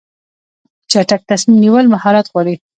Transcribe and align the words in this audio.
چټک 0.91 1.21
تصمیم 1.29 1.57
نیول 1.63 1.85
مهارت 1.93 2.25
غواړي. 2.31 2.55